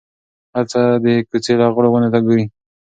[0.55, 2.45] هغه د کوڅې لغړو ونو ته ګوري.